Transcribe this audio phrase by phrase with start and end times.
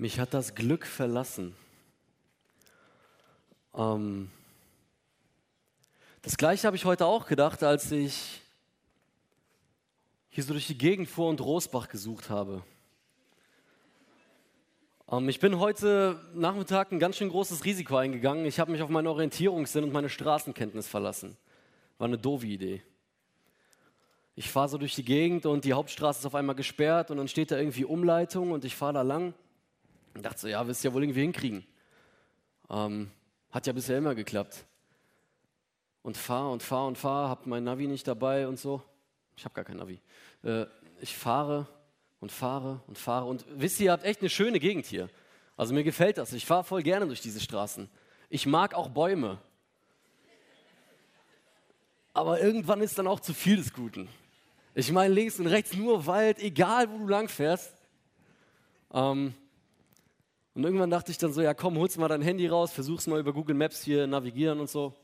[0.00, 1.54] Mich hat das Glück verlassen.
[3.74, 4.30] Ähm,
[6.22, 8.40] das gleiche habe ich heute auch gedacht, als ich
[10.30, 12.62] hier so durch die Gegend fuhr und Rosbach gesucht habe.
[15.10, 18.46] Ähm, ich bin heute Nachmittag ein ganz schön großes Risiko eingegangen.
[18.46, 21.36] Ich habe mich auf meinen Orientierungssinn und meine Straßenkenntnis verlassen.
[21.98, 22.82] War eine doofe Idee.
[24.34, 27.28] Ich fahre so durch die Gegend und die Hauptstraße ist auf einmal gesperrt und dann
[27.28, 29.34] steht da irgendwie Umleitung und ich fahre da lang
[30.14, 31.66] und dachte so, ja, wirst du ja wohl irgendwie hinkriegen.
[32.68, 33.10] Ähm,
[33.50, 34.64] hat ja bisher immer geklappt.
[36.02, 38.82] Und fahre und fahre und fahre, habe mein Navi nicht dabei und so.
[39.36, 40.00] Ich habe gar kein Navi.
[40.42, 40.66] Äh,
[41.00, 41.66] ich fahre
[42.20, 43.26] und fahre und fahre.
[43.26, 45.08] Und wisst ihr, ihr habt echt eine schöne Gegend hier.
[45.56, 46.32] Also mir gefällt das.
[46.32, 47.88] Ich fahre voll gerne durch diese Straßen.
[48.30, 49.38] Ich mag auch Bäume.
[52.12, 54.08] Aber irgendwann ist dann auch zu viel des Guten.
[54.74, 57.74] Ich meine, links und rechts nur Wald, egal wo du lang fährst.
[58.92, 59.34] Ähm,
[60.54, 63.20] und irgendwann dachte ich dann so, ja komm, holst mal dein Handy raus, versuch's mal
[63.20, 64.94] über Google Maps hier navigieren und so.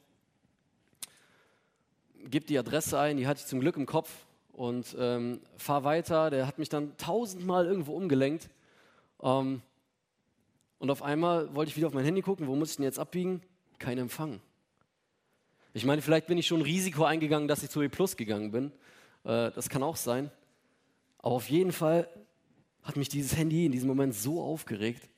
[2.24, 4.10] Gib die Adresse ein, die hatte ich zum Glück im Kopf
[4.52, 6.30] und ähm, fahr weiter.
[6.30, 8.48] Der hat mich dann tausendmal irgendwo umgelenkt.
[9.22, 9.62] Ähm,
[10.78, 12.98] und auf einmal wollte ich wieder auf mein Handy gucken, wo muss ich denn jetzt
[12.98, 13.42] abbiegen?
[13.78, 14.40] Kein Empfang.
[15.74, 18.50] Ich meine, vielleicht bin ich schon ein Risiko eingegangen, dass ich zu E Plus gegangen
[18.50, 18.72] bin.
[19.24, 20.30] Äh, das kann auch sein.
[21.18, 22.08] Aber auf jeden Fall
[22.82, 25.08] hat mich dieses Handy in diesem Moment so aufgeregt.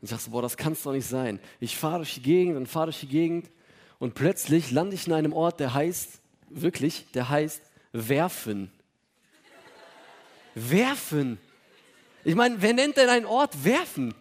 [0.00, 1.40] Und ich dachte boah, das kann es doch nicht sein.
[1.60, 3.50] Ich fahre durch die Gegend und fahre durch die Gegend
[3.98, 8.70] und plötzlich lande ich in einem Ort, der heißt, wirklich, der heißt werfen.
[10.54, 11.38] Werfen.
[12.24, 14.14] Ich meine, wer nennt denn einen Ort werfen?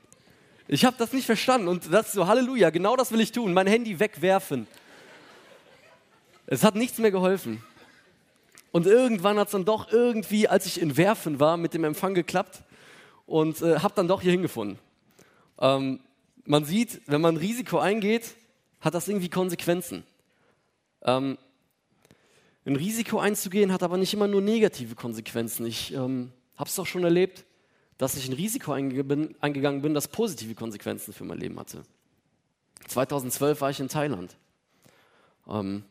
[0.68, 3.68] Ich habe das nicht verstanden und das so, Halleluja, genau das will ich tun, mein
[3.68, 4.68] Handy wegwerfen.
[6.48, 7.64] Es hat nichts mehr geholfen.
[8.72, 12.14] Und irgendwann hat es dann doch irgendwie, als ich in Werfen war, mit dem Empfang
[12.14, 12.62] geklappt
[13.26, 14.80] und äh, habe dann doch hier hingefunden.
[15.60, 16.00] Ähm,
[16.46, 18.36] man sieht, wenn man Risiko eingeht,
[18.82, 20.04] hat das irgendwie Konsequenzen.
[21.04, 21.38] Ähm,
[22.66, 25.66] ein Risiko einzugehen hat aber nicht immer nur negative Konsequenzen.
[25.66, 27.46] Ich ähm, habe es doch schon erlebt,
[27.98, 31.84] dass ich ein Risiko einge bin, eingegangen bin, das positive Konsequenzen für mein Leben hatte.
[32.88, 34.36] 2012 war ich in Thailand.
[35.48, 35.84] Ähm,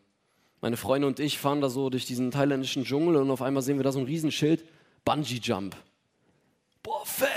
[0.60, 3.76] meine Freunde und ich fahren da so durch diesen thailändischen Dschungel und auf einmal sehen
[3.76, 4.64] wir da so ein Riesenschild,
[5.04, 5.76] Bungee Jump.
[6.82, 7.33] Boah, fett!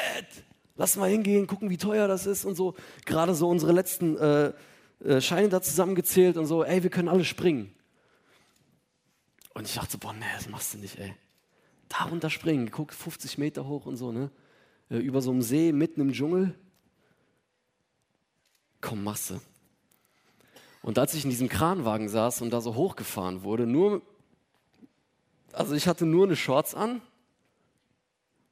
[0.77, 2.75] Lass mal hingehen, gucken, wie teuer das ist und so.
[3.05, 4.53] Gerade so unsere letzten äh,
[5.03, 7.73] äh, Scheine da zusammengezählt und so, ey, wir können alle springen.
[9.53, 11.15] Und ich dachte so, boah, nee, das machst du nicht, ey.
[11.89, 14.29] Da runter springen, guck, 50 Meter hoch und so, ne?
[14.89, 16.53] Äh, über so einem See, mitten im Dschungel.
[18.81, 19.41] Komm, machst du.
[20.83, 24.01] Und als ich in diesem Kranwagen saß und da so hochgefahren wurde, nur,
[25.53, 27.01] also ich hatte nur eine Shorts an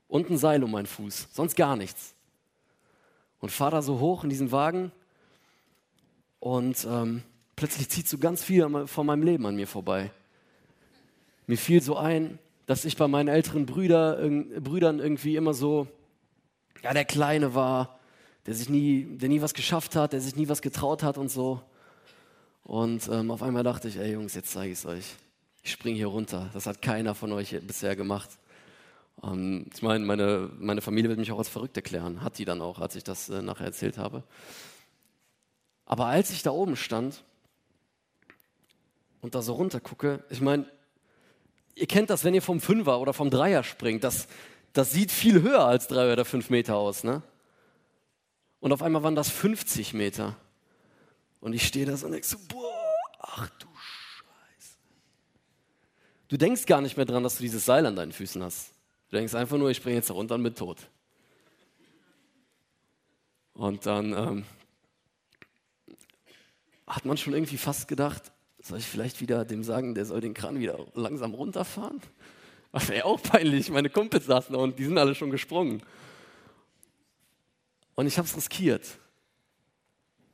[0.08, 2.15] und ein Seil um meinen Fuß, sonst gar nichts.
[3.40, 4.92] Und fahre da so hoch in diesen Wagen
[6.40, 7.24] und ähm,
[7.56, 10.12] plötzlich zieht so ganz viel von meinem Leben an mir vorbei.
[11.48, 14.18] Mir fiel so ein, dass ich bei meinen älteren Brüder,
[14.60, 15.88] Brüdern irgendwie immer so,
[16.84, 18.00] ja, der Kleine war,
[18.46, 21.30] der sich nie, der nie was geschafft hat, der sich nie was getraut hat und
[21.30, 21.62] so.
[22.64, 25.16] Und ähm, auf einmal dachte ich, ey Jungs, jetzt zeige ich es euch.
[25.64, 26.50] Ich springe hier runter.
[26.54, 28.30] Das hat keiner von euch bisher gemacht.
[29.26, 32.22] Ähm, ich meine, meine, meine Familie wird mich auch als verrückt erklären.
[32.22, 34.24] Hat die dann auch, als ich das äh, nachher erzählt habe.
[35.86, 37.24] Aber als ich da oben stand
[39.22, 40.66] und da so runter gucke, ich meine,
[41.76, 44.28] ihr kennt das, wenn ihr vom Fünfer oder vom Dreier springt, das,
[44.74, 47.22] das sieht viel höher als drei oder fünf Meter aus, ne?
[48.60, 50.36] Und auf einmal waren das 50 Meter.
[51.40, 54.78] Und ich stehe da so und denke so, boah, ach du Scheiße.
[56.30, 58.75] Du denkst gar nicht mehr dran, dass du dieses Seil an deinen Füßen hast.
[59.16, 60.90] Du denkst einfach nur, ich springe jetzt runter und bin tot.
[63.54, 64.46] Und dann ähm,
[66.86, 70.34] hat man schon irgendwie fast gedacht, soll ich vielleicht wieder dem sagen, der soll den
[70.34, 72.02] Kran wieder langsam runterfahren?
[72.74, 73.70] Das wäre auch peinlich.
[73.70, 75.82] Meine Kumpels saßen da und die sind alle schon gesprungen.
[77.94, 78.86] Und ich habe es riskiert.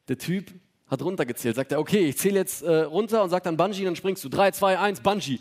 [0.07, 0.51] Der Typ
[0.87, 1.55] hat runtergezählt.
[1.55, 4.29] Sagt er, okay, ich zähle jetzt äh, runter und sagt dann Bungee, dann springst du.
[4.29, 5.39] 3, 2, 1, Bungee.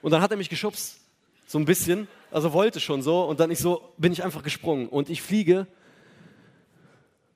[0.00, 0.98] Und dann hat er mich geschubst.
[1.48, 2.06] So ein bisschen.
[2.30, 3.24] Also wollte schon so.
[3.24, 4.88] Und dann ich so, bin ich einfach gesprungen.
[4.88, 5.66] Und ich fliege.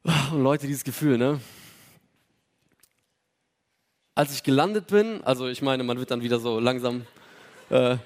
[0.04, 1.40] Und Leute, dieses Gefühl, ne?
[4.14, 7.06] als ich gelandet bin, also ich meine, man wird dann wieder so langsam
[7.70, 7.96] äh,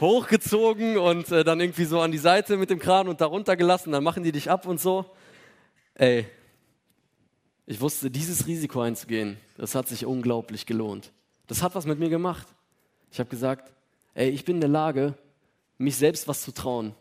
[0.00, 3.92] hochgezogen und äh, dann irgendwie so an die Seite mit dem Kran und darunter gelassen,
[3.92, 5.04] dann machen die dich ab und so.
[5.94, 6.26] Ey,
[7.66, 11.12] ich wusste, dieses Risiko einzugehen, das hat sich unglaublich gelohnt.
[11.46, 12.46] Das hat was mit mir gemacht.
[13.10, 13.70] Ich habe gesagt,
[14.18, 15.14] ey, ich bin in der Lage,
[15.78, 16.92] mich selbst was zu trauen.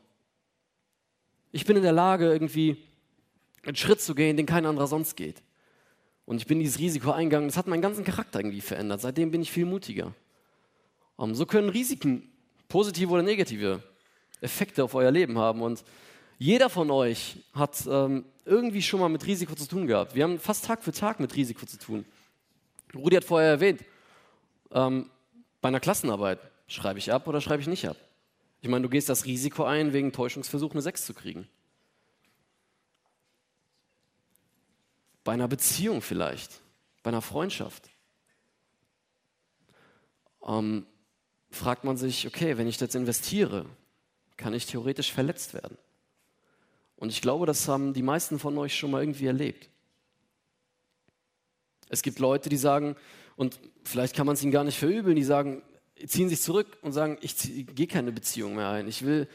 [1.51, 2.77] Ich bin in der Lage, irgendwie
[3.65, 5.41] einen Schritt zu gehen, den kein anderer sonst geht.
[6.25, 7.47] Und ich bin dieses Risiko eingegangen.
[7.47, 9.01] Das hat meinen ganzen Charakter irgendwie verändert.
[9.01, 10.13] Seitdem bin ich viel mutiger.
[11.15, 12.29] Um, so können Risiken,
[12.69, 13.81] positive oder negative,
[14.39, 15.63] Effekte auf euer Leben haben.
[15.63, 15.83] Und
[16.37, 20.13] jeder von euch hat ähm, irgendwie schon mal mit Risiko zu tun gehabt.
[20.13, 22.05] Wir haben fast Tag für Tag mit Risiko zu tun.
[22.93, 23.83] Rudi hat vorher erwähnt,
[24.71, 25.09] ähm,
[25.61, 27.97] bei einer Klassenarbeit schreibe ich ab oder schreibe ich nicht ab.
[28.61, 31.47] Ich meine, du gehst das Risiko ein, wegen Täuschungsversuch eine 6 zu kriegen.
[35.23, 36.61] Bei einer Beziehung vielleicht,
[37.03, 37.89] bei einer Freundschaft.
[40.45, 40.85] Ähm,
[41.49, 43.65] fragt man sich, okay, wenn ich jetzt investiere,
[44.37, 45.77] kann ich theoretisch verletzt werden.
[46.95, 49.69] Und ich glaube, das haben die meisten von euch schon mal irgendwie erlebt.
[51.89, 52.95] Es gibt Leute, die sagen,
[53.35, 55.61] und vielleicht kann man es ihnen gar nicht verübeln, die sagen,
[56.05, 57.35] ziehen sich zurück und sagen, ich
[57.75, 58.87] gehe keine Beziehung mehr ein.
[58.87, 59.27] Ich will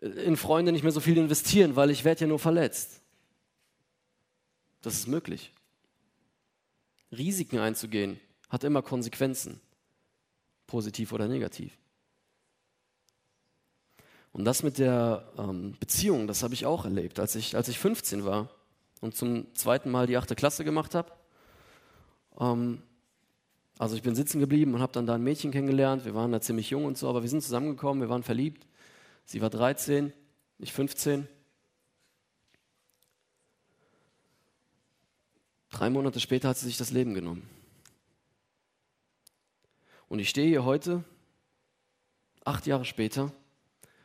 [0.00, 3.00] äh, in Freunde nicht mehr so viel investieren, weil ich werde ja nur verletzt.
[4.82, 5.52] Das ist möglich.
[7.12, 8.18] Risiken einzugehen
[8.48, 9.60] hat immer Konsequenzen,
[10.66, 11.76] positiv oder negativ.
[14.32, 17.78] Und das mit der ähm, Beziehung, das habe ich auch erlebt, als ich, als ich
[17.78, 18.48] 15 war
[19.00, 21.12] und zum zweiten Mal die achte Klasse gemacht habe.
[22.40, 22.82] Ähm,
[23.78, 26.04] also ich bin sitzen geblieben und habe dann da ein Mädchen kennengelernt.
[26.04, 28.66] Wir waren da ziemlich jung und so, aber wir sind zusammengekommen, wir waren verliebt.
[29.24, 30.12] Sie war 13,
[30.58, 31.26] ich 15.
[35.70, 37.48] Drei Monate später hat sie sich das Leben genommen.
[40.08, 41.02] Und ich stehe hier heute,
[42.44, 43.32] acht Jahre später,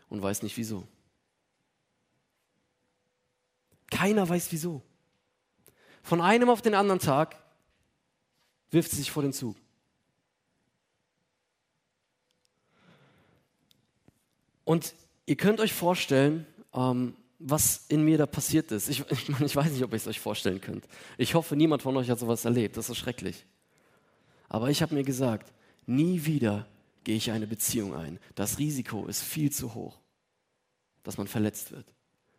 [0.08, 0.88] und weiß nicht wieso.
[3.92, 4.82] Keiner weiß wieso.
[6.04, 7.36] Von einem auf den anderen Tag
[8.72, 9.56] wirft sie sich vor den Zug.
[14.64, 14.94] Und
[15.26, 18.90] ihr könnt euch vorstellen, ähm, was in mir da passiert ist.
[18.90, 20.88] Ich, ich, ich weiß nicht, ob ihr es euch vorstellen könnt.
[21.18, 22.78] Ich hoffe, niemand von euch hat sowas erlebt.
[22.78, 23.46] Das ist schrecklich.
[24.50, 25.54] Aber ich habe mir gesagt,
[25.86, 26.68] nie wieder
[27.04, 28.20] gehe ich eine Beziehung ein.
[28.36, 29.98] Das Risiko ist viel zu hoch,
[31.04, 31.86] dass man verletzt wird.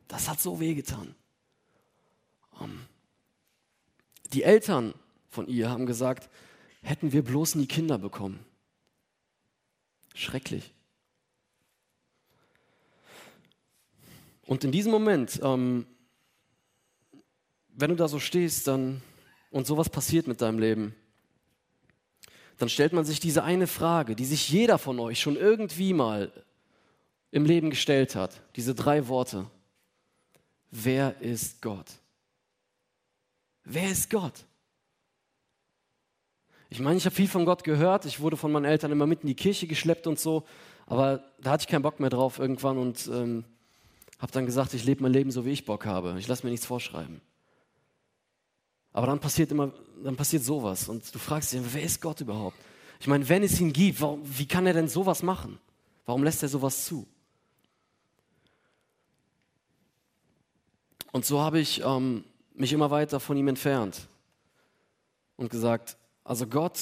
[0.07, 1.15] Das hat so wehgetan.
[2.61, 2.81] Ähm,
[4.33, 4.93] die Eltern
[5.39, 6.29] von ihr haben gesagt,
[6.83, 8.45] hätten wir bloß nie Kinder bekommen.
[10.17, 10.75] Schrecklich.
[14.47, 15.87] Und in diesem Moment, ähm,
[17.69, 19.01] wenn du da so stehst dann,
[19.53, 20.97] und sowas passiert mit deinem Leben,
[22.57, 26.33] dann stellt man sich diese eine Frage, die sich jeder von euch schon irgendwie mal
[27.31, 28.43] im Leben gestellt hat.
[28.57, 29.49] Diese drei Worte.
[30.73, 31.87] Wer ist Gott?
[33.63, 34.48] Wer ist Gott?
[36.71, 38.05] Ich meine, ich habe viel von Gott gehört.
[38.05, 40.45] Ich wurde von meinen Eltern immer mit in die Kirche geschleppt und so.
[40.87, 43.45] Aber da hatte ich keinen Bock mehr drauf irgendwann und ähm,
[44.19, 46.17] habe dann gesagt, ich lebe mein Leben so, wie ich Bock habe.
[46.19, 47.21] Ich lasse mir nichts vorschreiben.
[48.93, 49.73] Aber dann passiert immer,
[50.03, 52.57] dann passiert sowas und du fragst dich, wer ist Gott überhaupt?
[53.01, 55.59] Ich meine, wenn es ihn gibt, warum, wie kann er denn sowas machen?
[56.05, 57.07] Warum lässt er sowas zu?
[61.13, 62.25] Und so habe ich ähm,
[62.55, 64.09] mich immer weiter von ihm entfernt
[65.37, 65.97] und gesagt,
[66.29, 66.79] also Gott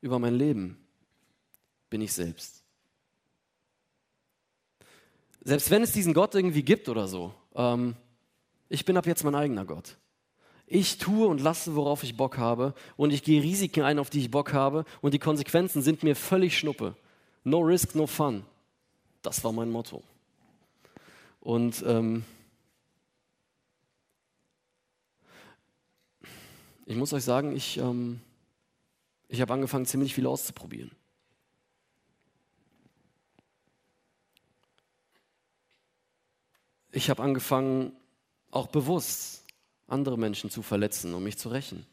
[0.00, 0.78] über mein Leben
[1.90, 2.62] bin ich selbst.
[5.42, 7.96] Selbst wenn es diesen Gott irgendwie gibt oder so, ähm,
[8.68, 9.96] ich bin ab jetzt mein eigener Gott.
[10.68, 14.20] Ich tue und lasse, worauf ich Bock habe und ich gehe Risiken ein, auf die
[14.20, 16.96] ich Bock habe und die Konsequenzen sind mir völlig schnuppe.
[17.42, 18.44] No risk, no fun.
[19.20, 20.00] Das war mein Motto.
[21.40, 22.24] Und ähm,
[26.86, 28.20] ich muss euch sagen, ich, ähm,
[29.28, 30.90] ich habe angefangen, ziemlich viel auszuprobieren.
[36.92, 37.92] Ich habe angefangen,
[38.50, 39.44] auch bewusst
[39.88, 41.86] andere Menschen zu verletzen, um mich zu rächen.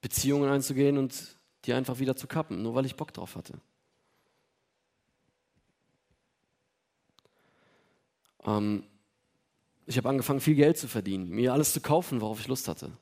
[0.00, 3.60] Beziehungen einzugehen und die einfach wieder zu kappen, nur weil ich Bock drauf hatte.
[8.44, 8.84] Ähm,
[9.86, 12.92] ich habe angefangen, viel Geld zu verdienen, mir alles zu kaufen, worauf ich Lust hatte.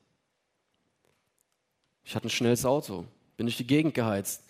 [2.03, 3.05] Ich hatte ein schnelles Auto,
[3.37, 4.43] bin durch die Gegend geheizt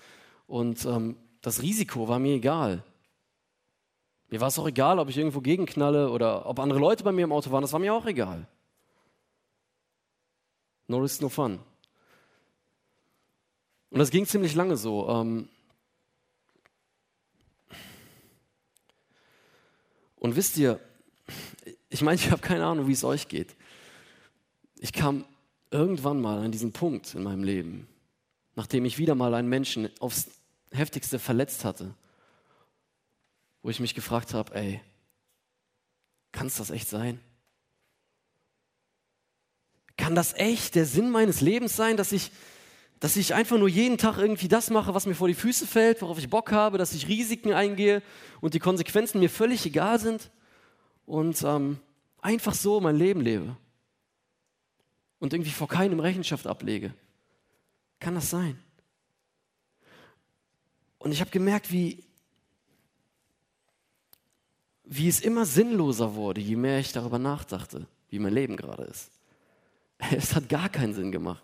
[0.48, 2.84] und ähm, das Risiko war mir egal.
[4.30, 7.26] Mir war es auch egal, ob ich irgendwo gegenknalle oder ob andere Leute bei mir
[7.26, 8.48] im Auto waren, das war mir auch egal.
[10.88, 11.60] No risk, no fun.
[13.90, 15.10] Und das ging ziemlich lange so.
[15.10, 15.50] Ähm
[20.16, 20.80] und wisst ihr,
[21.92, 23.56] ich meine, ich habe keine Ahnung, wie es euch geht.
[24.80, 25.26] Ich kam
[25.70, 27.88] irgendwann mal an diesen Punkt in meinem Leben,
[28.56, 30.30] nachdem ich wieder mal einen Menschen aufs
[30.72, 31.94] heftigste verletzt hatte,
[33.62, 34.82] wo ich mich gefragt habe, ey,
[36.32, 37.20] kann es das echt sein?
[39.98, 42.32] Kann das echt der Sinn meines Lebens sein, dass ich,
[43.02, 46.02] dass ich einfach nur jeden Tag irgendwie das mache, was mir vor die Füße fällt,
[46.02, 48.02] worauf ich Bock habe, dass ich Risiken eingehe
[48.40, 50.32] und die Konsequenzen mir völlig egal sind
[51.12, 51.78] und ähm,
[52.22, 53.58] einfach so mein Leben lebe
[55.20, 56.94] und irgendwie vor keinem Rechenschaft ablege?
[58.00, 58.58] Kann das sein?
[61.00, 62.06] Und ich habe gemerkt, wie,
[64.86, 69.12] wie es immer sinnloser wurde, je mehr ich darüber nachdachte, wie mein Leben gerade ist.
[70.12, 71.44] Es hat gar keinen Sinn gemacht.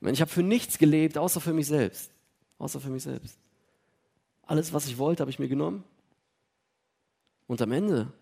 [0.00, 2.10] Ich habe für nichts gelebt, außer für mich selbst.
[2.58, 3.38] Außer für mich selbst.
[4.42, 5.84] Alles, was ich wollte, habe ich mir genommen.
[7.46, 8.12] Und am Ende,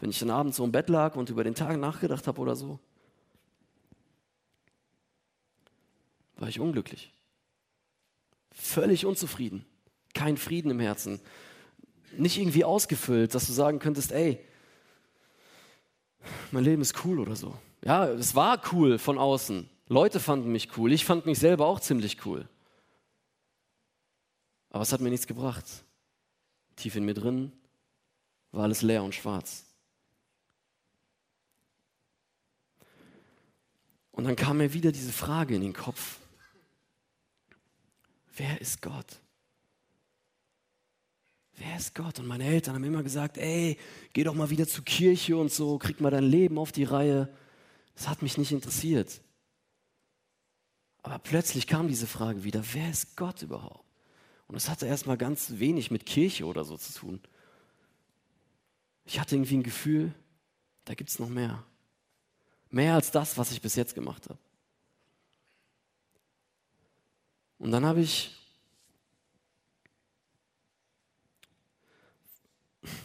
[0.00, 2.56] wenn ich dann abends so im Bett lag und über den Tag nachgedacht habe oder
[2.56, 2.78] so,
[6.36, 7.12] war ich unglücklich.
[8.52, 9.64] Völlig unzufrieden.
[10.14, 11.20] Kein Frieden im Herzen.
[12.16, 14.44] Nicht irgendwie ausgefüllt, dass du sagen könntest, ey,
[16.50, 17.54] mein Leben ist cool oder so.
[17.84, 19.68] Ja, es war cool von außen.
[19.88, 20.92] Leute fanden mich cool.
[20.92, 22.48] Ich fand mich selber auch ziemlich cool.
[24.70, 25.64] Aber es hat mir nichts gebracht.
[26.76, 27.52] Tief in mir drin
[28.52, 29.69] war alles leer und schwarz.
[34.20, 36.18] Und dann kam mir wieder diese Frage in den Kopf.
[38.36, 39.18] Wer ist Gott?
[41.56, 42.18] Wer ist Gott?
[42.18, 43.78] Und meine Eltern haben immer gesagt, ey,
[44.12, 47.34] geh doch mal wieder zur Kirche und so, krieg mal dein Leben auf die Reihe.
[47.94, 49.22] Das hat mich nicht interessiert.
[51.02, 53.88] Aber plötzlich kam diese Frage wieder, wer ist Gott überhaupt?
[54.48, 57.20] Und es hatte erstmal ganz wenig mit Kirche oder so zu tun.
[59.06, 60.12] Ich hatte irgendwie ein Gefühl,
[60.84, 61.64] da gibt es noch mehr.
[62.70, 64.38] Mehr als das, was ich bis jetzt gemacht habe.
[67.58, 68.34] Und dann habe ich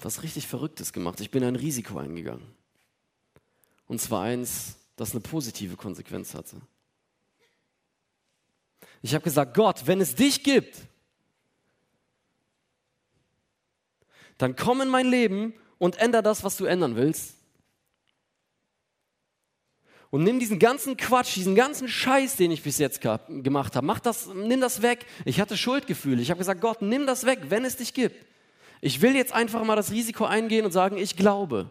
[0.02, 1.20] was richtig Verrücktes gemacht.
[1.20, 2.46] Ich bin ein Risiko eingegangen.
[3.88, 6.62] Und zwar eins, das eine positive Konsequenz hatte.
[9.02, 10.78] Ich habe gesagt, Gott, wenn es dich gibt,
[14.38, 17.35] dann komm in mein Leben und ändere das, was du ändern willst.
[20.16, 24.00] Und nimm diesen ganzen Quatsch, diesen ganzen Scheiß, den ich bis jetzt gemacht habe, mach
[24.00, 25.06] das, nimm das weg.
[25.26, 26.22] Ich hatte Schuldgefühle.
[26.22, 28.26] Ich habe gesagt, Gott, nimm das weg, wenn es dich gibt.
[28.80, 31.70] Ich will jetzt einfach mal das Risiko eingehen und sagen, ich glaube.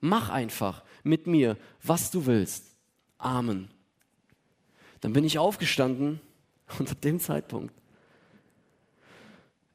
[0.00, 2.64] Mach einfach mit mir, was du willst.
[3.18, 3.68] Amen.
[5.02, 6.18] Dann bin ich aufgestanden
[6.78, 7.74] und ab dem Zeitpunkt,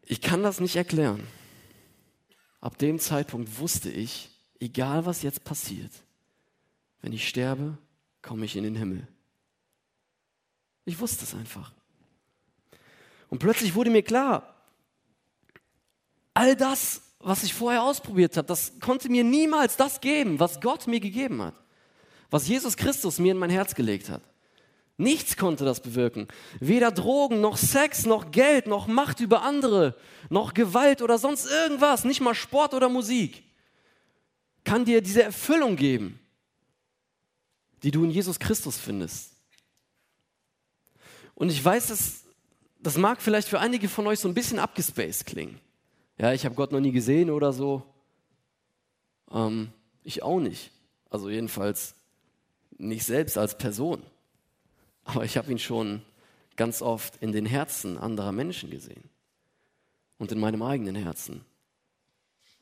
[0.07, 1.21] ich kann das nicht erklären,
[2.61, 5.91] ab dem Zeitpunkt wusste ich, egal was jetzt passiert,
[7.03, 7.77] wenn ich sterbe,
[8.21, 9.07] komme ich in den Himmel.
[10.85, 11.71] Ich wusste es einfach.
[13.29, 14.55] Und plötzlich wurde mir klar,
[16.33, 20.87] all das, was ich vorher ausprobiert habe, das konnte mir niemals das geben, was Gott
[20.87, 21.55] mir gegeben hat,
[22.29, 24.21] was Jesus Christus mir in mein Herz gelegt hat.
[24.97, 26.27] Nichts konnte das bewirken.
[26.59, 29.95] Weder Drogen, noch Sex, noch Geld, noch Macht über andere,
[30.29, 33.43] noch Gewalt oder sonst irgendwas, nicht mal Sport oder Musik,
[34.63, 36.19] kann dir diese Erfüllung geben,
[37.83, 39.31] die du in Jesus Christus findest.
[41.35, 42.23] Und ich weiß, dass,
[42.79, 45.59] das mag vielleicht für einige von euch so ein bisschen abgespaced klingen.
[46.17, 47.83] Ja, ich habe Gott noch nie gesehen oder so.
[49.31, 49.71] Ähm,
[50.03, 50.71] ich auch nicht.
[51.09, 51.95] Also jedenfalls
[52.77, 54.03] nicht selbst als Person.
[55.03, 56.03] Aber ich habe ihn schon
[56.55, 59.09] ganz oft in den Herzen anderer Menschen gesehen.
[60.19, 61.43] Und in meinem eigenen Herzen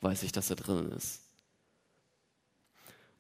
[0.02, 1.29] weiß ich, dass er drin ist.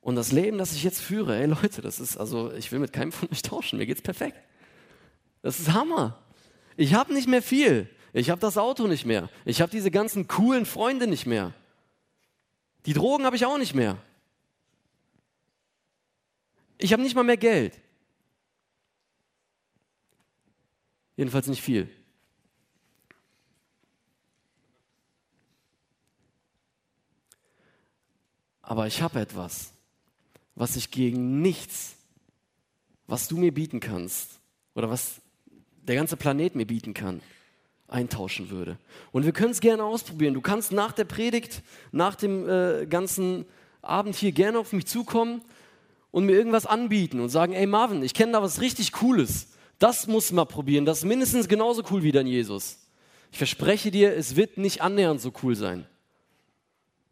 [0.01, 2.94] Und das Leben, das ich jetzt führe, ey Leute, das ist, also ich will mit
[2.94, 4.38] keinem von euch tauschen, mir geht's perfekt.
[5.41, 6.22] Das ist Hammer.
[6.77, 7.89] Ich habe nicht mehr viel.
[8.13, 9.29] Ich habe das Auto nicht mehr.
[9.46, 11.53] Ich habe diese ganzen coolen Freunde nicht mehr.
[12.86, 13.98] Die Drogen habe ich auch nicht mehr.
[16.77, 17.79] Ich habe nicht mal mehr Geld.
[21.18, 21.89] Jedenfalls nicht viel.
[28.62, 29.74] Aber ich habe etwas,
[30.59, 31.95] was ich gegen nichts,
[33.07, 34.41] was du mir bieten kannst
[34.75, 35.21] oder was
[35.83, 37.21] der ganze Planet mir bieten kann,
[37.87, 38.77] eintauschen würde.
[39.13, 40.33] Und wir können es gerne ausprobieren.
[40.33, 41.63] Du kannst nach der Predigt,
[41.93, 43.45] nach dem äh, ganzen
[43.81, 45.41] Abend hier gerne auf mich zukommen
[46.11, 49.47] und mir irgendwas anbieten und sagen, ey Marvin, ich kenne da was richtig Cooles.
[49.79, 50.83] Das muss mal probieren.
[50.83, 52.79] Das ist mindestens genauso cool wie dein Jesus.
[53.31, 55.87] Ich verspreche dir, es wird nicht annähernd so cool sein.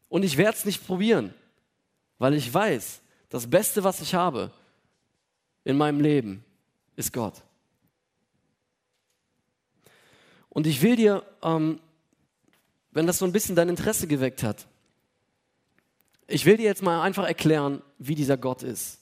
[0.10, 1.34] Und ich werde es nicht probieren,
[2.20, 4.52] weil ich weiß, das Beste, was ich habe
[5.64, 6.44] in meinem Leben,
[6.96, 7.44] ist Gott.
[10.50, 11.80] Und ich will dir, ähm,
[12.92, 14.68] wenn das so ein bisschen dein Interesse geweckt hat,
[16.28, 19.00] ich will dir jetzt mal einfach erklären, wie dieser Gott ist.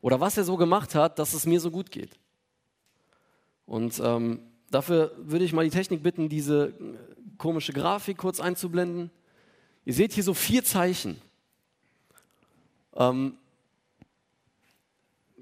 [0.00, 2.18] Oder was er so gemacht hat, dass es mir so gut geht.
[3.66, 4.40] Und ähm,
[4.70, 6.74] dafür würde ich mal die Technik bitten, diese
[7.38, 9.10] komische Grafik kurz einzublenden.
[9.84, 11.20] Ihr seht hier so vier Zeichen.
[12.94, 13.36] Ähm,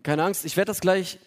[0.02, 1.18] keine Angst, ich werde das gleich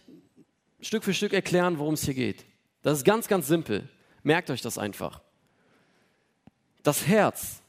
[0.82, 2.46] Stück für Stück erklären, worum es hier geht.
[2.82, 3.90] Das ist ganz, ganz simpel.
[4.24, 5.22] Merkt euch das einfach.
[6.84, 7.62] Das Herz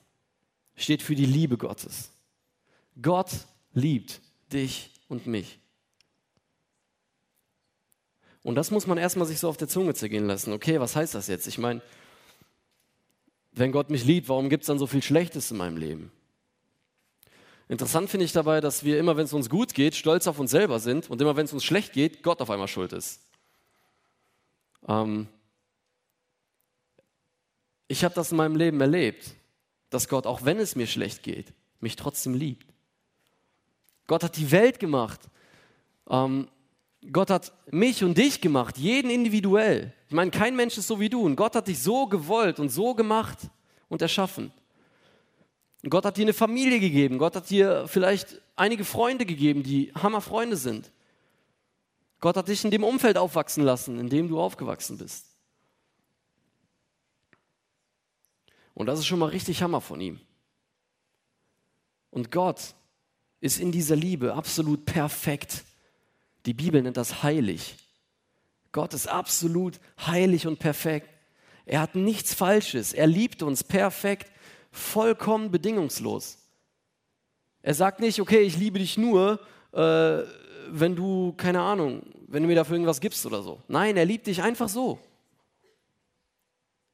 [0.75, 2.10] steht für die Liebe Gottes.
[3.00, 3.30] Gott
[3.72, 4.20] liebt
[4.52, 5.58] dich und mich.
[8.42, 10.52] Und das muss man erstmal sich so auf der Zunge zergehen lassen.
[10.52, 11.46] Okay, was heißt das jetzt?
[11.46, 11.82] Ich meine,
[13.52, 16.12] wenn Gott mich liebt, warum gibt es dann so viel Schlechtes in meinem Leben?
[17.68, 20.52] Interessant finde ich dabei, dass wir immer, wenn es uns gut geht, stolz auf uns
[20.52, 23.20] selber sind und immer, wenn es uns schlecht geht, Gott auf einmal schuld ist.
[24.87, 25.26] Ähm
[27.88, 29.35] ich habe das in meinem Leben erlebt,
[29.90, 32.66] dass Gott, auch wenn es mir schlecht geht, mich trotzdem liebt.
[34.06, 35.20] Gott hat die Welt gemacht.
[36.08, 36.49] Ähm
[37.12, 39.92] Gott hat mich und dich gemacht, jeden individuell.
[40.08, 41.23] Ich meine, kein Mensch ist so wie du.
[41.23, 43.38] Und Gott hat dich so gewollt und so gemacht
[43.88, 44.52] und erschaffen.
[45.90, 47.19] Gott hat dir eine Familie gegeben.
[47.19, 50.90] Gott hat dir vielleicht einige Freunde gegeben, die Hammerfreunde sind.
[52.21, 55.26] Gott hat dich in dem Umfeld aufwachsen lassen, in dem du aufgewachsen bist.
[58.75, 60.21] Und das ist schon mal richtig Hammer von ihm.
[62.11, 62.75] Und Gott
[63.40, 65.64] ist in dieser Liebe absolut perfekt.
[66.47, 67.76] Die Bibel nennt das heilig.
[68.73, 71.09] Gott ist absolut heilig und perfekt.
[71.64, 72.93] Er hat nichts Falsches.
[72.93, 74.31] Er liebt uns perfekt
[74.76, 76.38] vollkommen bedingungslos.
[77.62, 79.40] Er sagt nicht, okay, ich liebe dich nur,
[79.73, 80.23] äh,
[80.68, 83.62] wenn du, keine Ahnung, wenn du mir dafür irgendwas gibst oder so.
[83.68, 84.99] Nein, er liebt dich einfach so.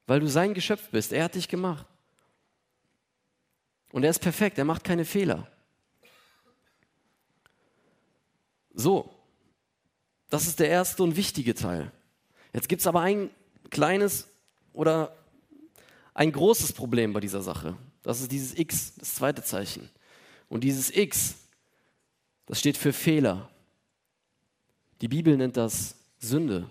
[0.06, 1.12] Weil du sein Geschöpf bist.
[1.12, 1.86] Er hat dich gemacht.
[3.92, 5.46] Und er ist perfekt, er macht keine Fehler.
[8.74, 9.14] So,
[10.30, 11.92] das ist der erste und wichtige Teil.
[12.54, 13.30] Jetzt gibt es aber ein
[13.68, 14.28] kleines
[14.72, 15.14] oder
[16.14, 17.76] ein großes Problem bei dieser Sache.
[18.02, 19.88] Das ist dieses X, das zweite Zeichen.
[20.48, 21.36] Und dieses X,
[22.46, 23.48] das steht für Fehler.
[25.00, 26.68] Die Bibel nennt das Sünde.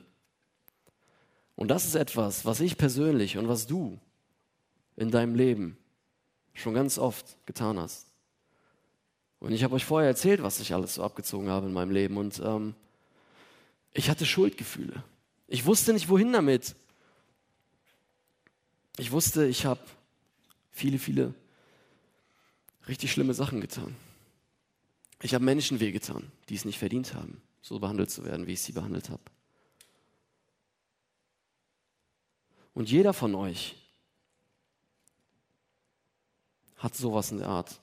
[1.56, 4.00] Und das ist etwas, was ich persönlich und was du
[4.96, 5.78] in deinem Leben
[6.54, 8.08] schon ganz oft getan hast.
[9.40, 12.18] Und ich habe euch vorher erzählt, was ich alles so abgezogen habe in meinem Leben.
[12.18, 12.76] Und ähm,
[13.92, 15.04] ich hatte Schuldgefühle.
[15.48, 16.76] Ich wusste nicht, wohin damit.
[18.98, 19.82] Ich wusste, ich habe
[20.72, 21.34] viele, viele
[22.88, 23.96] richtig schlimme Sachen getan.
[25.22, 28.62] Ich habe Menschen wehgetan, die es nicht verdient haben, so behandelt zu werden, wie ich
[28.62, 29.22] sie behandelt habe.
[32.74, 33.76] Und jeder von euch
[36.78, 37.80] hat sowas in der Art,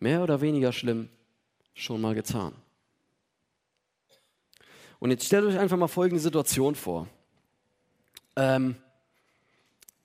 [0.00, 1.08] mehr oder weniger schlimm,
[1.74, 2.54] schon mal getan.
[4.98, 7.08] Und jetzt stellt euch einfach mal folgende Situation vor.
[8.36, 8.76] Ähm,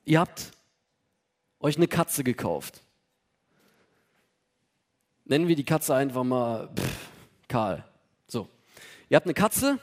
[0.07, 0.51] Ihr habt
[1.59, 2.81] euch eine Katze gekauft.
[5.25, 7.09] Nennen wir die Katze einfach mal pff,
[7.49, 7.83] Karl.
[8.25, 8.47] So.
[9.09, 9.79] Ihr habt eine Katze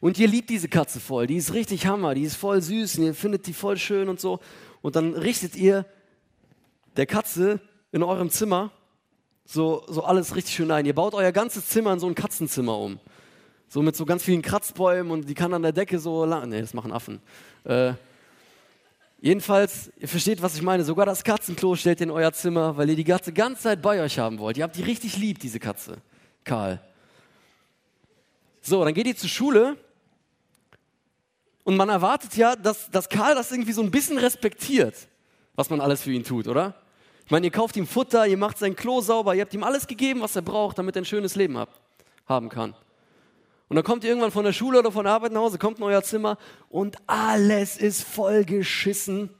[0.00, 1.26] und ihr liebt diese Katze voll.
[1.26, 4.20] Die ist richtig Hammer, die ist voll süß und ihr findet die voll schön und
[4.20, 4.38] so.
[4.82, 5.86] Und dann richtet ihr
[6.98, 7.58] der Katze
[7.90, 8.70] in eurem Zimmer
[9.46, 10.84] so, so alles richtig schön ein.
[10.84, 13.00] Ihr baut euer ganzes Zimmer in so ein Katzenzimmer um.
[13.68, 16.50] So mit so ganz vielen Kratzbäumen und die kann an der Decke so lang.
[16.50, 17.22] Nee, das machen Affen.
[17.64, 17.94] Äh,
[19.24, 20.84] Jedenfalls, ihr versteht, was ich meine.
[20.84, 24.02] Sogar das Katzenklo stellt ihr in euer Zimmer, weil ihr die Katze ganze Zeit bei
[24.02, 24.58] euch haben wollt.
[24.58, 25.96] Ihr habt die richtig lieb, diese Katze.
[26.44, 26.78] Karl.
[28.60, 29.78] So, dann geht ihr zur Schule
[31.62, 34.94] und man erwartet ja, dass, dass Karl das irgendwie so ein bisschen respektiert,
[35.54, 36.74] was man alles für ihn tut, oder?
[37.24, 39.86] Ich meine, ihr kauft ihm Futter, ihr macht sein Klo sauber, ihr habt ihm alles
[39.86, 41.70] gegeben, was er braucht, damit er ein schönes Leben hat,
[42.26, 42.74] haben kann.
[43.68, 45.78] Und dann kommt ihr irgendwann von der Schule oder von der Arbeit nach Hause, kommt
[45.78, 49.30] in euer Zimmer und alles ist voll geschissen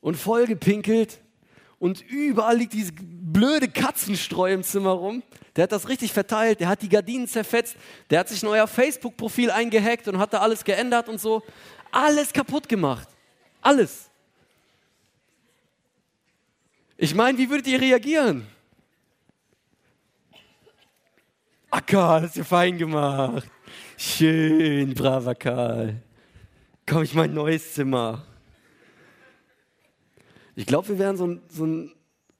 [0.00, 1.20] und voll gepinkelt
[1.80, 5.22] und überall liegt diese blöde Katzenstreu im Zimmer rum.
[5.56, 7.74] Der hat das richtig verteilt, der hat die Gardinen zerfetzt,
[8.10, 11.42] der hat sich in euer Facebook-Profil eingehackt und hat da alles geändert und so.
[11.90, 13.08] Alles kaputt gemacht.
[13.62, 14.10] Alles.
[16.98, 18.46] Ich meine, wie würdet ihr reagieren?
[21.72, 23.48] Ah, Karl, hast du fein gemacht.
[23.96, 26.02] Schön, braver Karl.
[26.84, 28.26] Komm ich mein neues Zimmer.
[30.56, 31.88] Ich glaube, wir wären so ein, so,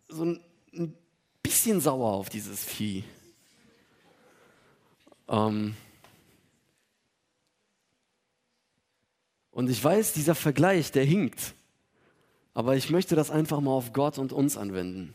[0.09, 0.97] so ein
[1.45, 3.05] bisschen sauer auf dieses Vieh.
[5.29, 5.77] Ähm
[9.53, 11.55] und ich weiß, dieser Vergleich, der hinkt.
[12.53, 15.15] Aber ich möchte das einfach mal auf Gott und uns anwenden.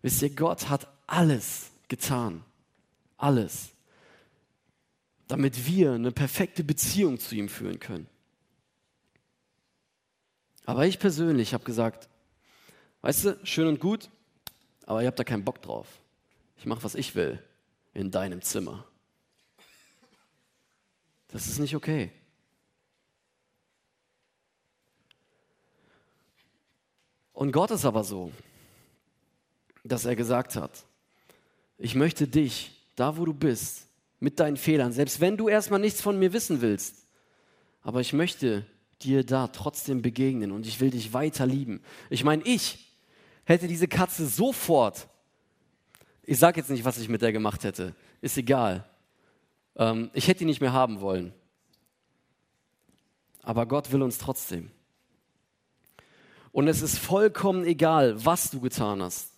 [0.00, 2.42] Wisst ihr, Gott hat alles getan.
[3.24, 3.74] Alles.
[5.28, 8.06] Damit wir eine perfekte Beziehung zu ihm führen können.
[10.66, 12.10] Aber ich persönlich habe gesagt,
[13.00, 14.10] weißt du, schön und gut,
[14.84, 15.86] aber ihr habt da keinen Bock drauf.
[16.58, 17.42] Ich mache, was ich will
[17.94, 18.86] in deinem Zimmer.
[21.28, 22.12] Das ist nicht okay.
[27.32, 28.30] Und Gott ist aber so,
[29.82, 30.84] dass er gesagt hat,
[31.78, 33.86] ich möchte dich, da wo du bist,
[34.20, 37.06] mit deinen Fehlern, selbst wenn du erstmal nichts von mir wissen willst,
[37.82, 38.64] aber ich möchte
[39.02, 41.82] dir da trotzdem begegnen und ich will dich weiter lieben.
[42.08, 42.92] Ich meine, ich
[43.44, 45.08] hätte diese Katze sofort,
[46.22, 48.88] ich sage jetzt nicht, was ich mit der gemacht hätte, ist egal.
[49.76, 51.34] Ähm, ich hätte die nicht mehr haben wollen.
[53.42, 54.70] Aber Gott will uns trotzdem.
[56.50, 59.33] Und es ist vollkommen egal, was du getan hast.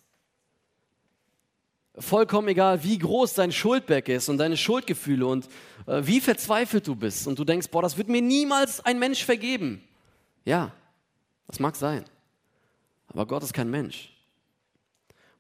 [1.99, 5.49] Vollkommen egal, wie groß dein Schuldberg ist und deine Schuldgefühle und
[5.87, 7.27] äh, wie verzweifelt du bist.
[7.27, 9.83] Und du denkst, boah, das wird mir niemals ein Mensch vergeben.
[10.45, 10.73] Ja,
[11.47, 12.05] das mag sein.
[13.09, 14.13] Aber Gott ist kein Mensch.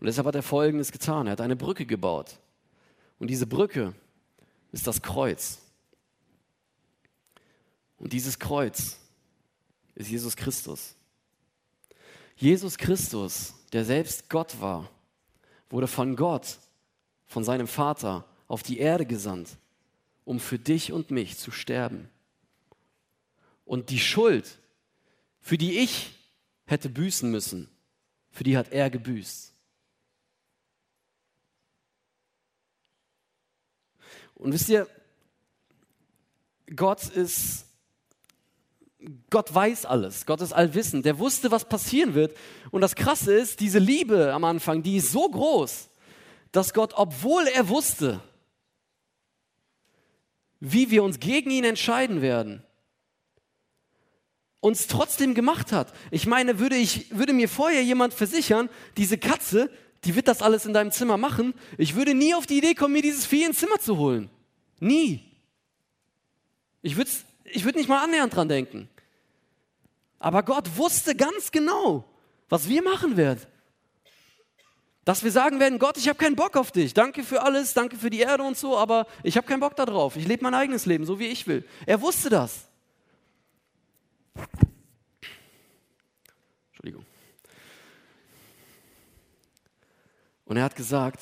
[0.00, 1.26] Und deshalb hat er Folgendes getan.
[1.26, 2.38] Er hat eine Brücke gebaut.
[3.18, 3.94] Und diese Brücke
[4.72, 5.58] ist das Kreuz.
[7.98, 8.98] Und dieses Kreuz
[9.94, 10.94] ist Jesus Christus.
[12.36, 14.90] Jesus Christus, der selbst Gott war,
[15.70, 16.58] wurde von Gott,
[17.26, 19.56] von seinem Vater, auf die Erde gesandt,
[20.24, 22.08] um für dich und mich zu sterben.
[23.64, 24.58] Und die Schuld,
[25.40, 26.14] für die ich
[26.66, 27.68] hätte büßen müssen,
[28.30, 29.52] für die hat er gebüßt.
[34.34, 34.86] Und wisst ihr,
[36.74, 37.64] Gott ist
[39.30, 42.36] Gott weiß alles, Gott ist allwissend, der wusste, was passieren wird.
[42.70, 45.88] Und das Krasse ist, diese Liebe am Anfang, die ist so groß,
[46.52, 48.20] dass Gott, obwohl er wusste,
[50.60, 52.62] wie wir uns gegen ihn entscheiden werden,
[54.60, 55.92] uns trotzdem gemacht hat.
[56.10, 59.70] Ich meine, würde, ich, würde mir vorher jemand versichern, diese Katze,
[60.04, 62.94] die wird das alles in deinem Zimmer machen, ich würde nie auf die Idee kommen,
[62.94, 64.30] mir dieses Vieh ins Zimmer zu holen.
[64.80, 65.22] Nie.
[66.82, 67.10] Ich würde
[67.44, 68.88] ich würd nicht mal annähernd dran denken.
[70.18, 72.04] Aber Gott wusste ganz genau,
[72.48, 73.40] was wir machen werden.
[75.04, 76.92] Dass wir sagen werden, Gott, ich habe keinen Bock auf dich.
[76.92, 80.16] Danke für alles, danke für die Erde und so, aber ich habe keinen Bock darauf.
[80.16, 81.64] Ich lebe mein eigenes Leben, so wie ich will.
[81.86, 82.66] Er wusste das.
[86.70, 87.06] Entschuldigung.
[90.44, 91.20] Und er hat gesagt,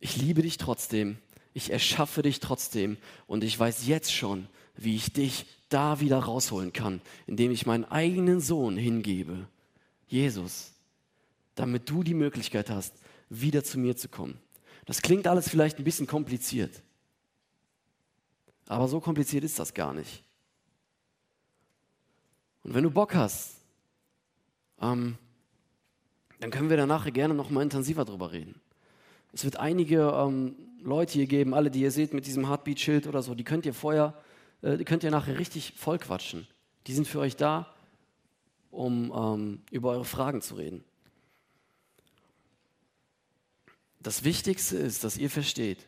[0.00, 1.18] ich liebe dich trotzdem,
[1.54, 2.96] ich erschaffe dich trotzdem
[3.28, 7.84] und ich weiß jetzt schon, wie ich dich da wieder rausholen kann, indem ich meinen
[7.84, 9.46] eigenen Sohn hingebe,
[10.06, 10.72] Jesus,
[11.54, 12.94] damit du die Möglichkeit hast,
[13.28, 14.38] wieder zu mir zu kommen.
[14.84, 16.82] Das klingt alles vielleicht ein bisschen kompliziert,
[18.66, 20.22] aber so kompliziert ist das gar nicht.
[22.64, 23.56] Und wenn du Bock hast,
[24.80, 25.16] ähm,
[26.40, 28.60] dann können wir danach gerne noch mal intensiver drüber reden.
[29.32, 33.22] Es wird einige ähm, Leute hier geben, alle, die ihr seht mit diesem Heartbeat-Schild oder
[33.22, 34.14] so, die könnt ihr vorher
[34.62, 36.46] äh, könnt ihr nachher richtig voll quatschen.
[36.86, 37.72] Die sind für euch da,
[38.70, 40.82] um ähm, über eure Fragen zu reden.
[44.00, 45.86] Das Wichtigste ist, dass ihr versteht,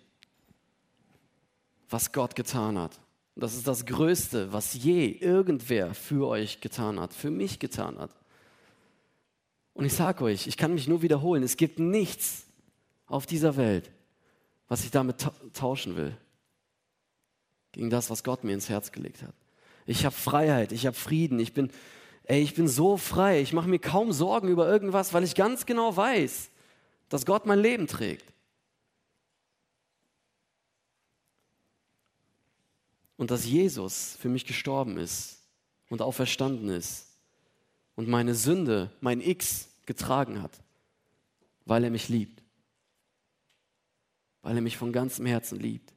[1.88, 3.00] was Gott getan hat.
[3.36, 8.10] Das ist das Größte, was je irgendwer für euch getan hat, für mich getan hat.
[9.72, 12.46] Und ich sage euch, ich kann mich nur wiederholen, es gibt nichts
[13.06, 13.90] auf dieser Welt,
[14.68, 16.16] was ich damit tauschen will
[17.74, 19.34] gegen das, was Gott mir ins Herz gelegt hat.
[19.84, 21.70] Ich habe Freiheit, ich habe Frieden, ich bin,
[22.24, 25.66] ey, ich bin so frei, ich mache mir kaum Sorgen über irgendwas, weil ich ganz
[25.66, 26.50] genau weiß,
[27.08, 28.32] dass Gott mein Leben trägt.
[33.16, 35.38] Und dass Jesus für mich gestorben ist
[35.88, 37.08] und auferstanden ist
[37.96, 40.62] und meine Sünde, mein X getragen hat,
[41.64, 42.42] weil er mich liebt,
[44.42, 45.93] weil er mich von ganzem Herzen liebt.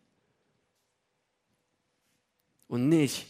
[2.67, 3.25] Und nicht,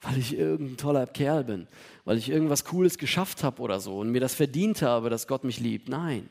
[0.00, 1.68] weil ich irgendein toller Kerl bin,
[2.04, 5.44] weil ich irgendwas Cooles geschafft habe oder so und mir das verdient habe, dass Gott
[5.44, 5.88] mich liebt.
[5.88, 6.28] Nein,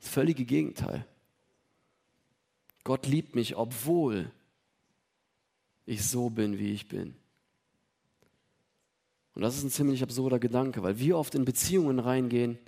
[0.00, 1.06] das völlige Gegenteil.
[2.84, 4.30] Gott liebt mich, obwohl
[5.86, 7.14] ich so bin, wie ich bin.
[9.34, 12.58] Und das ist ein ziemlich absurder Gedanke, weil wir oft in Beziehungen reingehen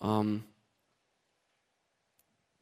[0.00, 0.42] ähm,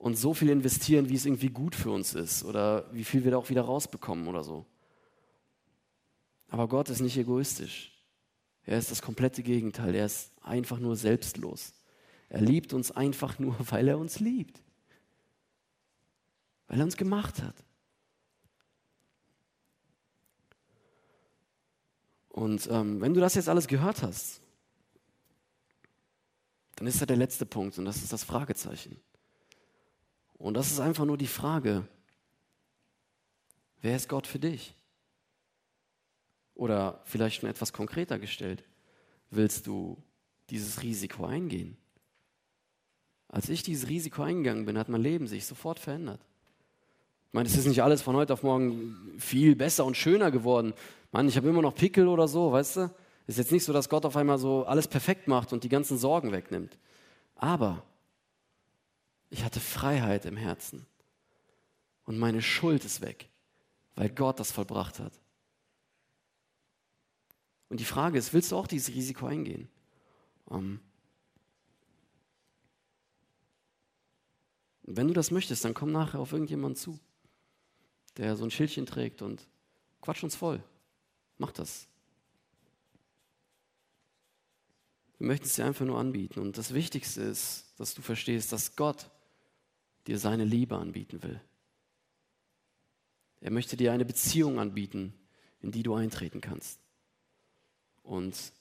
[0.04, 3.30] und so viel investieren, wie es irgendwie gut für uns ist oder wie viel wir
[3.30, 4.66] da auch wieder rausbekommen oder so.
[6.50, 7.90] Aber Gott ist nicht egoistisch.
[8.66, 9.94] Er ist das komplette Gegenteil.
[9.94, 11.72] Er ist einfach nur selbstlos.
[12.28, 14.62] Er liebt uns einfach nur, weil er uns liebt.
[16.68, 17.56] Weil er uns gemacht hat.
[22.28, 24.42] Und ähm, wenn du das jetzt alles gehört hast,
[26.76, 29.00] dann ist da der letzte Punkt und das ist das Fragezeichen.
[30.38, 31.86] Und das ist einfach nur die Frage,
[33.80, 34.74] wer ist Gott für dich?
[36.54, 38.62] Oder vielleicht schon etwas konkreter gestellt,
[39.30, 40.02] willst du
[40.50, 41.76] dieses Risiko eingehen?
[43.28, 46.20] Als ich dieses Risiko eingegangen bin, hat mein Leben sich sofort verändert.
[47.28, 50.72] Ich meine, es ist nicht alles von heute auf morgen viel besser und schöner geworden.
[51.10, 52.94] Mann, ich habe immer noch Pickel oder so, weißt du?
[53.26, 55.98] Ist jetzt nicht so, dass Gott auf einmal so alles perfekt macht und die ganzen
[55.98, 56.78] Sorgen wegnimmt.
[57.34, 57.82] Aber
[59.34, 60.86] ich hatte Freiheit im Herzen.
[62.04, 63.28] Und meine Schuld ist weg,
[63.96, 65.20] weil Gott das vollbracht hat.
[67.68, 69.68] Und die Frage ist, willst du auch dieses Risiko eingehen?
[70.44, 70.80] Um, ähm,
[74.84, 77.00] wenn du das möchtest, dann komm nachher auf irgendjemanden zu,
[78.16, 79.48] der so ein Schildchen trägt und
[80.00, 80.62] quatsch uns voll.
[81.38, 81.88] Mach das.
[85.18, 86.38] Wir möchten es dir einfach nur anbieten.
[86.38, 89.10] Und das Wichtigste ist, dass du verstehst, dass Gott
[90.06, 91.40] dir seine Liebe anbieten will.
[93.40, 95.12] Er möchte dir eine Beziehung anbieten,
[95.60, 96.80] in die du eintreten kannst.
[98.02, 98.52] Und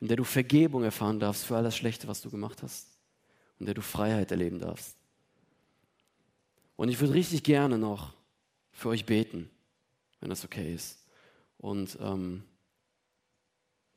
[0.00, 2.88] in der du Vergebung erfahren darfst für all das Schlechte, was du gemacht hast.
[3.54, 4.96] Und in der du Freiheit erleben darfst.
[6.76, 8.12] Und ich würde richtig gerne noch
[8.72, 9.48] für euch beten,
[10.20, 10.98] wenn das okay ist.
[11.58, 12.42] Und ähm,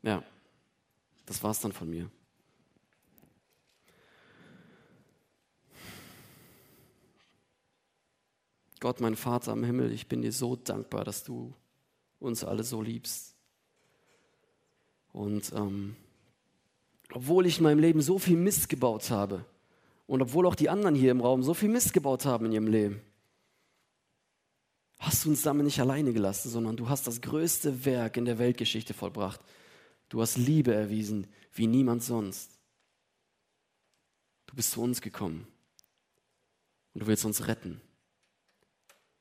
[0.04, 0.24] ja,
[1.26, 2.10] das war's dann von mir.
[8.80, 11.54] Gott, mein Vater am Himmel, ich bin dir so dankbar, dass du
[12.20, 13.36] uns alle so liebst.
[15.14, 15.96] Und ähm,
[17.14, 19.46] obwohl ich in meinem Leben so viel Mist gebaut habe
[20.06, 22.68] und obwohl auch die anderen hier im Raum so viel Mist gebaut haben in ihrem
[22.68, 23.02] Leben,
[25.00, 28.40] hast du uns damit nicht alleine gelassen, sondern du hast das größte Werk in der
[28.40, 29.40] Weltgeschichte vollbracht.
[30.10, 32.52] Du hast Liebe erwiesen wie niemand sonst.
[34.46, 35.48] Du bist zu uns gekommen
[36.94, 37.82] und du willst uns retten.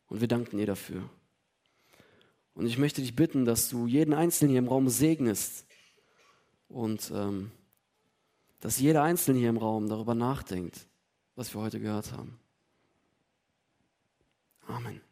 [0.09, 1.09] Und wir danken dir dafür.
[2.55, 5.67] Und ich möchte dich bitten, dass du jeden Einzelnen hier im Raum segnest
[6.69, 7.51] und ähm,
[8.61, 10.89] dass jeder Einzelne hier im Raum darüber nachdenkt,
[11.35, 12.39] was wir heute gehört haben.
[14.67, 15.06] Amen.